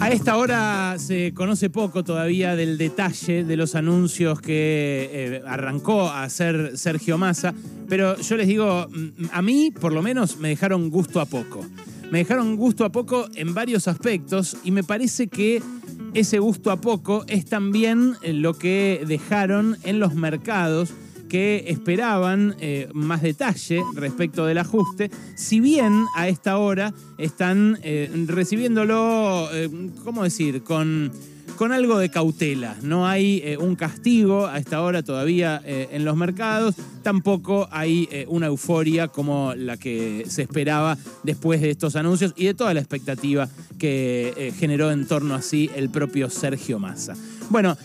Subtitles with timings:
[0.00, 6.08] A esta hora se conoce poco todavía del detalle de los anuncios que eh, arrancó
[6.08, 7.52] a hacer Sergio Massa,
[7.86, 11.66] pero yo les digo, mm, a mí por lo menos me dejaron gusto a poco.
[12.10, 15.62] Me dejaron gusto a poco en varios aspectos y me parece que
[16.14, 20.94] ese gusto a poco es también lo que dejaron en los mercados
[21.30, 28.10] que esperaban eh, más detalle respecto del ajuste, si bien a esta hora están eh,
[28.26, 29.70] recibiéndolo, eh,
[30.04, 31.12] ¿cómo decir?, con,
[31.56, 32.76] con algo de cautela.
[32.82, 39.08] No hay un castigo a esta hora todavía en los mercados, tampoco hay una euforia
[39.08, 43.46] como la que se esperaba después de estos anuncios y de toda la expectativa
[43.78, 47.14] que generó en torno a sí el propio Sergio Massa.
[47.50, 47.76] Bueno,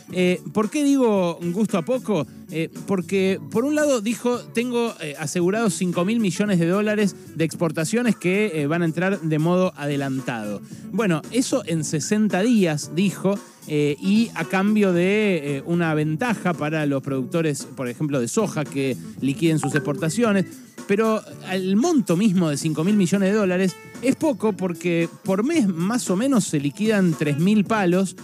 [0.54, 2.26] ¿por qué digo gusto a poco?
[2.58, 7.44] Eh, porque por un lado dijo, tengo eh, asegurados 5 mil millones de dólares de
[7.44, 10.62] exportaciones que eh, van a entrar de modo adelantado.
[10.94, 13.38] Bueno, eso en 60 días dijo.
[13.68, 19.58] y a cambio de una ventaja para los productores, por ejemplo, de soja que liquiden
[19.58, 20.46] sus exportaciones.
[20.88, 21.22] Pero
[21.52, 26.10] el monto mismo de 5 mil millones de dólares es poco porque por mes más
[26.12, 28.16] o menos se liquidan 3 mil palos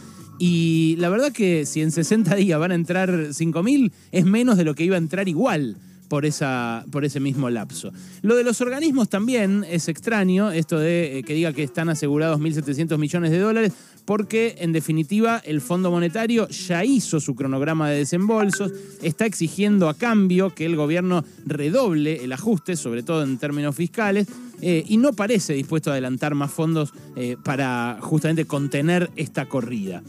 [0.44, 4.64] y la verdad que si en 60 días van a entrar 5.000, es menos de
[4.64, 5.78] lo que iba a entrar igual
[6.10, 7.94] por, esa, por ese mismo lapso.
[8.24, 12.40] Lo de los organismos también es extraño, esto de eh, que diga que están asegurados
[12.40, 18.00] 1.700 millones de dólares, porque en definitiva el Fondo Monetario ya hizo su cronograma de
[18.00, 18.72] desembolsos,
[19.04, 24.26] está exigiendo a cambio que el gobierno redoble el ajuste, sobre todo en términos fiscales,
[24.60, 30.02] eh, y no parece dispuesto a adelantar más fondos eh, para justamente contener esta corrida.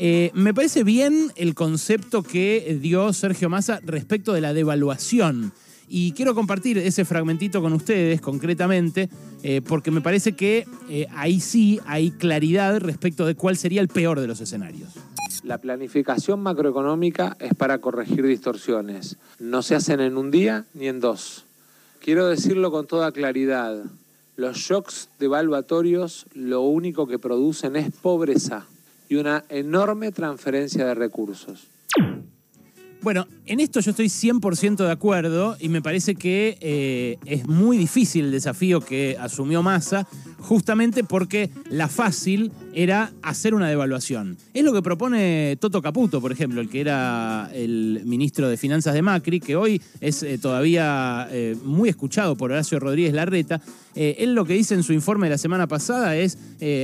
[0.00, 5.52] Eh, me parece bien el concepto que dio Sergio Massa respecto de la devaluación.
[5.88, 9.08] Y quiero compartir ese fragmentito con ustedes concretamente,
[9.42, 13.88] eh, porque me parece que eh, ahí sí hay claridad respecto de cuál sería el
[13.88, 14.90] peor de los escenarios.
[15.42, 19.16] La planificación macroeconómica es para corregir distorsiones.
[19.40, 21.44] No se hacen en un día ni en dos.
[22.00, 23.82] Quiero decirlo con toda claridad.
[24.36, 28.68] Los shocks devaluatorios lo único que producen es pobreza
[29.08, 31.66] y una enorme transferencia de recursos.
[33.00, 37.78] Bueno, en esto yo estoy 100% de acuerdo y me parece que eh, es muy
[37.78, 40.08] difícil el desafío que asumió Massa,
[40.40, 42.50] justamente porque la fácil
[42.82, 44.36] era hacer una devaluación.
[44.54, 48.94] Es lo que propone Toto Caputo, por ejemplo, el que era el ministro de Finanzas
[48.94, 53.60] de Macri, que hoy es eh, todavía eh, muy escuchado por Horacio Rodríguez Larreta.
[53.94, 56.38] él lo que dice en su informe de la semana pasada es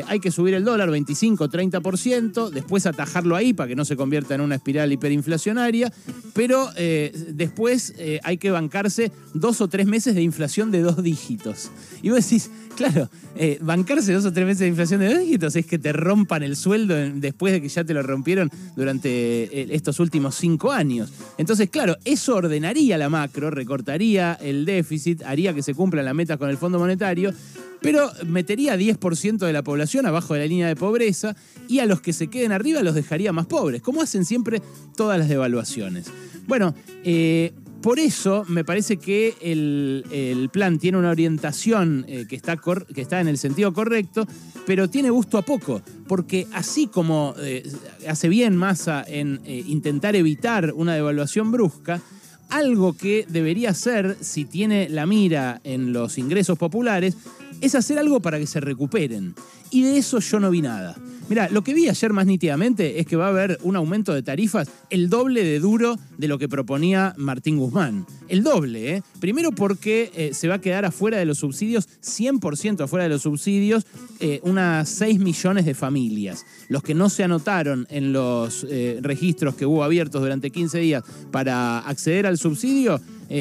[0.08, 4.40] hay que subir el dólar 25-30%, después atajarlo ahí para que no se convierta en
[4.40, 5.92] una espiral hiperinflacionaria
[6.32, 11.02] pero eh, después eh, hay que bancarse dos o tres meses de inflación de dos
[11.02, 11.70] dígitos.
[12.02, 15.56] Y vos decís, claro, eh, bancarse dos o tres meses de inflación de dos dígitos
[15.56, 20.00] es que te rompan el sueldo después de que ya te lo rompieron durante estos
[20.00, 21.12] últimos cinco años.
[21.36, 26.38] Entonces, claro, eso ordenaría la macro, recortaría el déficit, haría que se cumplan las metas
[26.38, 27.34] con el Fondo Monetario,
[27.82, 31.36] pero metería 10% de la población abajo de la línea de pobreza
[31.68, 34.62] y a los que se queden arriba los dejaría más pobres, como hacen siempre
[34.96, 36.06] todas las devaluaciones.
[36.46, 36.74] Bueno,
[37.04, 37.52] eh,
[37.84, 43.20] por eso me parece que el, plan tiene una orientación eh, que, está que, está
[43.20, 44.26] en el sentido correcto,
[44.66, 47.62] pero tiene gusto a poco, porque así como eh,
[48.08, 52.00] hace bien Massa en intentar evitar una devaluación brusca,
[52.48, 57.16] algo que debería ser, si tiene la mira en los ingresos populares,
[57.64, 59.34] es hacer algo para que se recuperen.
[59.70, 60.96] Y de eso yo no vi nada.
[61.28, 64.22] Mira, lo que vi ayer más nítidamente es que va a haber un aumento de
[64.22, 68.04] tarifas el doble de duro de lo que proponía Martín Guzmán.
[68.28, 69.02] El doble, ¿eh?
[69.20, 73.22] Primero porque eh, se va a quedar afuera de los subsidios, 100% afuera de los
[73.22, 73.86] subsidios,
[74.20, 76.44] eh, unas 6 millones de familias.
[76.68, 81.02] Los que no se anotaron en los eh, registros que hubo abiertos durante 15 días
[81.30, 83.00] para acceder al subsidio,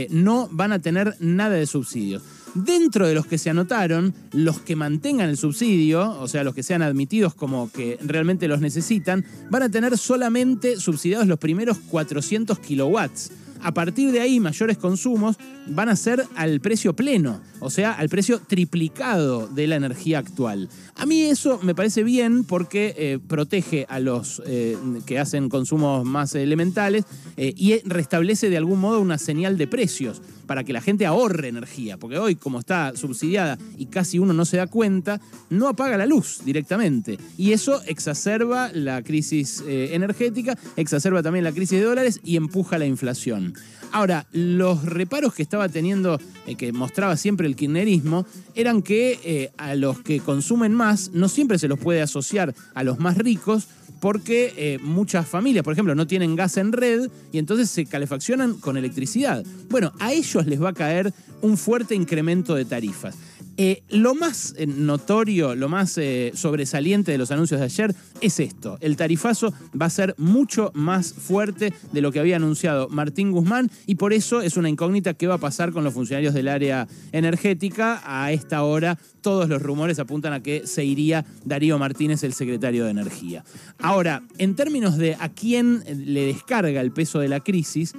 [0.09, 2.23] no van a tener nada de subsidios.
[2.55, 6.61] Dentro de los que se anotaron, los que mantengan el subsidio, o sea, los que
[6.61, 12.59] sean admitidos como que realmente los necesitan, van a tener solamente subsidiados los primeros 400
[12.59, 13.31] kilowatts.
[13.63, 15.37] A partir de ahí, mayores consumos
[15.67, 20.67] van a ser al precio pleno, o sea, al precio triplicado de la energía actual.
[20.95, 26.03] A mí eso me parece bien porque eh, protege a los eh, que hacen consumos
[26.03, 27.05] más elementales
[27.37, 31.47] eh, y restablece de algún modo una señal de precios para que la gente ahorre
[31.47, 35.97] energía, porque hoy como está subsidiada y casi uno no se da cuenta, no apaga
[35.97, 37.17] la luz directamente.
[37.37, 42.77] Y eso exacerba la crisis eh, energética, exacerba también la crisis de dólares y empuja
[42.77, 43.53] la inflación.
[43.93, 48.25] Ahora, los reparos que estaba teniendo, eh, que mostraba siempre el kirchnerismo,
[48.55, 52.83] eran que eh, a los que consumen más no siempre se los puede asociar a
[52.83, 53.67] los más ricos,
[53.99, 58.55] porque eh, muchas familias, por ejemplo, no tienen gas en red y entonces se calefaccionan
[58.55, 59.45] con electricidad.
[59.69, 61.13] Bueno, a ellos les va a caer
[61.43, 63.15] un fuerte incremento de tarifas.
[63.57, 65.99] Eh, lo más eh, notorio, lo más
[66.33, 68.77] sobresaliente de los anuncios de ayer es esto.
[68.81, 73.69] El tarifazo va a ser mucho más fuerte de lo que había anunciado Martín Guzmán
[73.85, 76.87] y por eso es una incógnita qué va a pasar con los funcionarios del área
[77.11, 78.01] energética.
[78.05, 82.85] A esta hora todos los rumores apuntan a que se iría Darío Martínez, el secretario
[82.85, 83.43] de Energía.
[83.79, 87.93] Ahora, en términos de a quién le descarga el peso de la crisis,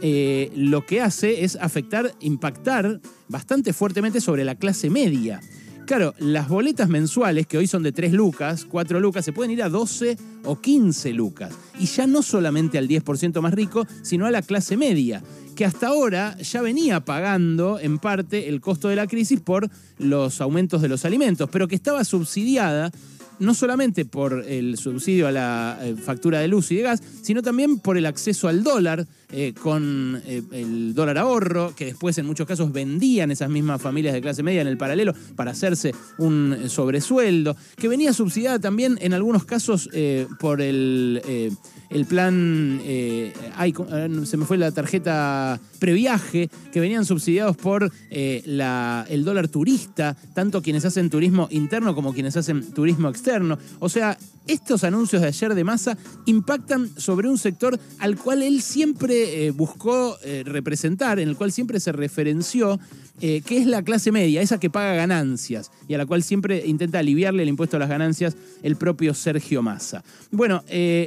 [0.00, 5.40] eh, lo que hace es afectar, impactar bastante fuertemente sobre la clase media.
[5.86, 9.62] Claro, las boletas mensuales, que hoy son de 3 lucas, 4 lucas, se pueden ir
[9.62, 11.54] a 12 o 15 lucas.
[11.80, 15.22] Y ya no solamente al 10% más rico, sino a la clase media,
[15.56, 20.42] que hasta ahora ya venía pagando en parte el costo de la crisis por los
[20.42, 22.92] aumentos de los alimentos, pero que estaba subsidiada
[23.40, 27.42] no solamente por el subsidio a la eh, factura de luz y de gas, sino
[27.42, 32.26] también por el acceso al dólar, eh, con eh, el dólar ahorro, que después en
[32.26, 36.56] muchos casos vendían esas mismas familias de clase media en el paralelo para hacerse un
[36.68, 39.88] sobresueldo, que venía subsidiada también en algunos casos
[40.38, 41.22] por el,
[41.90, 42.80] el plan,
[43.56, 43.74] ay,
[44.24, 50.62] se me fue la tarjeta previaje, que venían subsidiados por la, el dólar turista, tanto
[50.62, 53.58] quienes hacen turismo interno como quienes hacen turismo externo.
[53.78, 54.18] O sea,
[54.48, 55.96] estos anuncios de ayer de masa
[56.26, 61.52] impactan sobre un sector al cual él siempre eh, buscó eh, representar, en el cual
[61.52, 62.80] siempre se referenció,
[63.20, 66.66] eh, que es la clase media, esa que paga ganancias y a la cual siempre
[66.66, 70.02] intenta aliviarle el impuesto a las ganancias el propio Sergio Massa.
[70.30, 70.62] Bueno,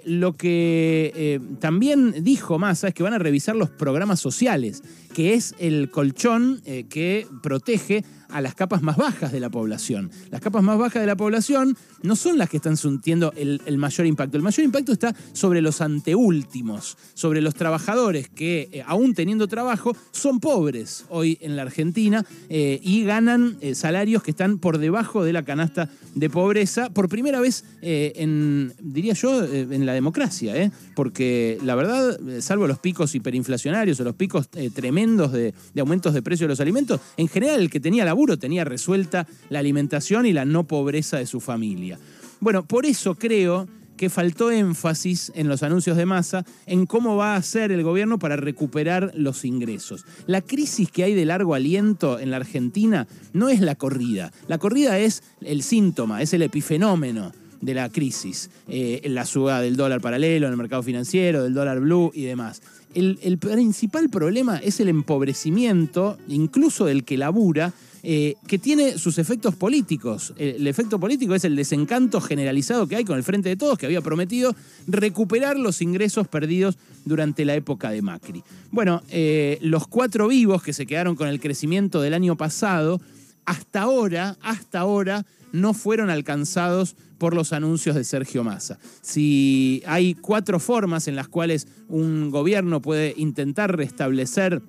[0.06, 4.84] lo que también dijo Massa es que van a revisar los programas sociales,
[5.14, 10.12] que es el colchón que protege a las capas más bajas de la población.
[10.30, 14.07] Las capas más bajas de la población no son las que están sintiendo el, mayor
[14.07, 14.38] impacto.
[14.38, 19.95] El mayor impacto está sobre los anteúltimos, sobre los trabajadores que, eh, aún teniendo trabajo,
[20.12, 25.24] son pobres hoy en la Argentina eh, y ganan eh, salarios que están por debajo
[25.24, 31.57] de la canasta de pobreza por primera vez en, diría yo, en la democracia, porque
[31.63, 36.45] la verdad, salvo los picos hiperinflacionarios o los picos tremendos de, de aumentos de precio
[36.45, 40.46] de los alimentos, en general el que tenía la tenía resuelta la alimentación y la
[40.46, 42.00] no pobreza de su familia.
[42.40, 43.68] Bueno, por eso creo
[44.02, 48.18] que faltó énfasis en los anuncios de masa en cómo va a hacer el gobierno
[48.18, 50.06] para recuperar los ingresos.
[50.26, 54.32] La crisis que hay de largo aliento en la Argentina no es la corrida.
[54.48, 57.32] La corrida es el síntoma, es el epifenómeno
[57.62, 61.80] de la crisis, eh, la suba del dólar paralelo en el mercado financiero, del dólar
[61.80, 62.64] blue y demás.
[62.96, 67.72] El, el principal problema es el empobrecimiento, incluso del que labura,
[68.03, 70.33] eh, que tiene sus efectos políticos.
[70.38, 73.86] El efecto político es el desencanto generalizado que hay con el Frente de Todos, que
[73.86, 74.56] había prometido
[74.88, 78.44] recuperar los ingresos perdidos durante la época de Macri.
[78.71, 83.00] Bueno, eh, los cuatro vivos que se quedaron con el crecimiento del año pasado,
[83.45, 88.80] hasta ahora, hasta ahora, no fueron alcanzados por los anuncios de Sergio Massa.
[89.01, 94.63] Si hay cuatro formas en las cuales un gobierno puede intentar restablecer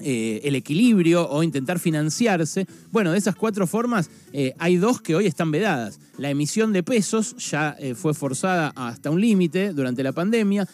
[0.00, 2.66] eh, el equilibrio o intentar financiarse.
[2.92, 5.98] Bueno, de esas cuatro formas eh, hay dos que hoy están vedadas.
[6.18, 10.68] La emisión de pesos ya eh, fue forzada hasta un límite durante la pandemia.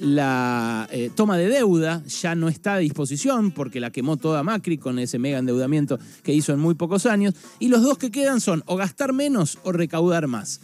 [0.00, 4.98] la toma de deuda ya no está a disposición porque la quemó toda Macri con
[4.98, 7.34] ese mega endeudamiento que hizo en muy pocos años.
[7.58, 10.60] Y los dos que quedan son o gastar menos o recaudar más.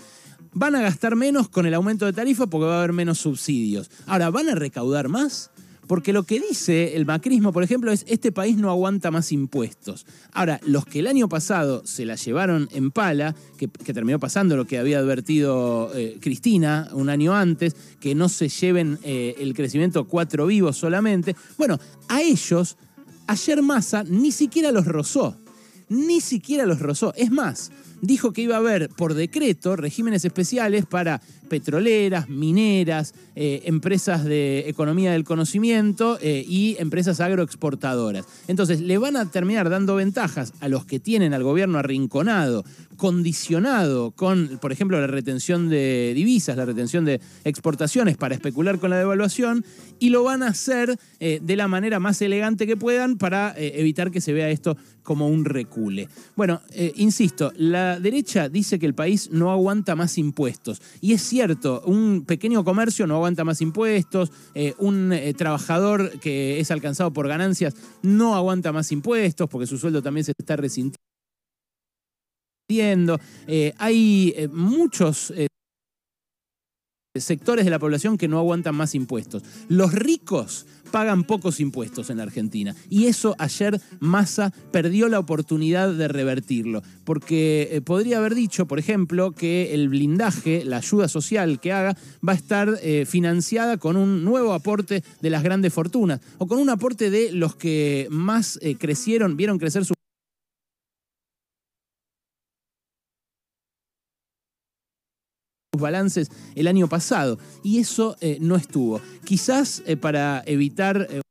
[0.52, 3.90] Van a gastar menos con el aumento de tarifa porque va a haber menos subsidios.
[4.06, 5.50] Ahora, ¿van a recaudar más?
[5.86, 10.06] Porque lo que dice el macrismo, por ejemplo, es este país no aguanta más impuestos.
[10.32, 14.66] Ahora, los que el año pasado se la llevaron en pala, que, terminó pasando lo
[14.66, 20.04] que había advertido eh, Cristina un año antes, que no se lleven eh, el crecimiento
[20.04, 22.76] cuatro vivos solamente, bueno, a ellos
[23.26, 25.36] ayer Massa ni siquiera los rozó.
[25.88, 27.12] Ni siquiera los rozó.
[27.14, 27.70] Es más,
[28.06, 34.68] dijo que iba a haber por decreto regímenes especiales para petroleras, mineras, eh, empresas de
[34.68, 38.26] economía del conocimiento eh, y empresas agroexportadoras.
[38.48, 42.64] Entonces, le van a terminar dando ventajas a los que tienen al gobierno arrinconado
[42.96, 48.90] condicionado con, por ejemplo, la retención de divisas, la retención de exportaciones para especular con
[48.90, 49.64] la devaluación,
[49.98, 53.72] y lo van a hacer eh, de la manera más elegante que puedan para eh,
[53.76, 56.08] evitar que se vea esto como un recule.
[56.34, 60.80] Bueno, eh, insisto, la derecha dice que el país no aguanta más impuestos.
[61.00, 64.32] Y es cierto, un pequeño comercio no aguanta más impuestos,
[64.78, 70.24] un trabajador que es alcanzado por ganancias no aguanta más impuestos porque su sueldo también
[70.24, 71.13] se está resintiendo.
[72.80, 75.32] Hay muchos
[77.20, 79.42] sectores de la población que no aguantan más impuestos.
[79.68, 82.74] Los ricos pagan pocos impuestos en Argentina.
[82.88, 86.82] Y eso ayer Massa perdió la oportunidad de revertirlo.
[87.04, 91.96] Porque eh, podría haber dicho, por ejemplo, que el blindaje, la ayuda social que haga,
[92.26, 96.20] va a estar eh, financiada con un nuevo aporte de las grandes fortunas.
[96.38, 99.94] O con un aporte de los que más eh, crecieron, vieron crecer su
[105.80, 109.00] balances el año pasado y eso eh, no estuvo.
[109.24, 111.23] Quizás eh, para evitar...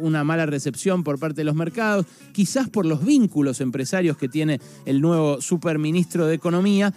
[0.00, 4.60] una mala recepción por parte de los mercados, quizás por los vínculos empresarios que tiene
[4.86, 6.94] el nuevo superministro de Economía,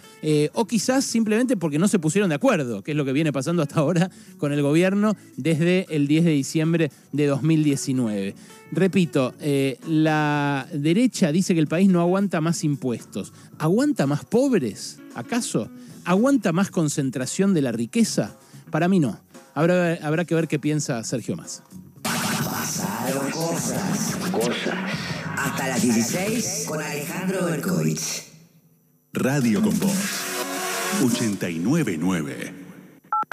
[0.54, 3.62] o quizás simplemente porque no se pusieron de acuerdo, que es lo que viene pasando
[3.62, 8.34] hasta ahora con el gobierno desde el 10 de diciembre de 2019.
[8.72, 13.32] Repito, eh, la derecha dice que el país no aguanta más impuestos.
[13.58, 14.98] ¿Aguanta más pobres?
[15.14, 15.68] ¿Acaso?
[16.04, 18.34] ¿Aguanta más concentración de la riqueza?
[18.70, 19.20] Para mí no.
[19.54, 21.62] Habrá, habrá que ver qué piensa Sergio Más.
[23.52, 24.16] Cosas.
[24.32, 24.74] Cosas.
[25.36, 28.24] Hasta las 16 con Alejandro Berkovich.
[29.12, 29.92] Radio con Voz.
[31.04, 32.61] 899.